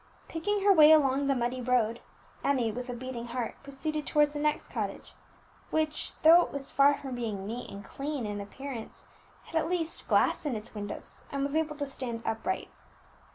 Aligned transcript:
Picking 0.27 0.63
her 0.63 0.73
way 0.73 0.91
along 0.91 1.27
the 1.27 1.35
muddy 1.35 1.61
road, 1.61 1.99
Emmie, 2.43 2.71
with 2.71 2.89
a 2.89 2.93
beating 2.95 3.27
heart, 3.27 3.53
proceeded 3.61 4.03
towards 4.07 4.33
the 4.33 4.39
next 4.39 4.67
cottage, 4.67 5.13
which, 5.69 6.19
though 6.23 6.41
it 6.41 6.51
was 6.51 6.71
far 6.71 6.97
from 6.97 7.13
being 7.13 7.45
neat 7.45 7.69
and 7.69 7.85
clean 7.85 8.25
in 8.25 8.41
its 8.41 8.51
appearance, 8.51 9.05
had 9.43 9.55
at 9.55 9.69
least 9.69 10.07
glass 10.07 10.43
in 10.43 10.55
its 10.55 10.73
windows, 10.73 11.23
and 11.31 11.43
was 11.43 11.55
able 11.55 11.75
to 11.75 11.85
stand 11.85 12.23
upright. 12.25 12.69